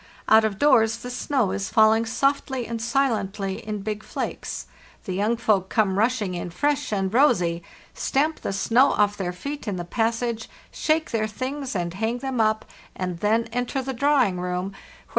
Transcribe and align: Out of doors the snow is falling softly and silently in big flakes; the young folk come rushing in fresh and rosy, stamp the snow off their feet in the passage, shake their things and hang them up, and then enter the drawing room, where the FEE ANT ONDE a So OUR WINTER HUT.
Out 0.27 0.43
of 0.43 0.57
doors 0.57 0.97
the 0.97 1.11
snow 1.11 1.51
is 1.51 1.69
falling 1.69 2.07
softly 2.07 2.65
and 2.65 2.81
silently 2.81 3.59
in 3.63 3.83
big 3.83 4.01
flakes; 4.01 4.65
the 5.05 5.13
young 5.13 5.37
folk 5.37 5.69
come 5.69 5.99
rushing 5.99 6.33
in 6.33 6.49
fresh 6.49 6.91
and 6.91 7.13
rosy, 7.13 7.61
stamp 7.93 8.41
the 8.41 8.51
snow 8.51 8.93
off 8.93 9.15
their 9.15 9.31
feet 9.31 9.67
in 9.67 9.75
the 9.75 9.85
passage, 9.85 10.49
shake 10.71 11.11
their 11.11 11.27
things 11.27 11.75
and 11.75 11.93
hang 11.93 12.17
them 12.17 12.41
up, 12.41 12.65
and 12.95 13.19
then 13.19 13.43
enter 13.53 13.83
the 13.83 13.93
drawing 13.93 14.39
room, 14.39 14.41
where 14.41 14.41
the 14.41 14.43
FEE 14.43 14.55
ANT 14.55 14.63
ONDE 14.63 14.73
a 14.73 14.73
So 14.73 14.79
OUR 14.79 14.89
WINTER 14.89 15.07
HUT. 15.09 15.09